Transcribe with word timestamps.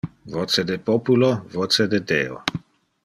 Voce 0.35 0.63
de 0.69 0.77
populo, 0.87 1.29
voce 1.59 1.87
de 1.93 2.03
Deo. 2.13 2.43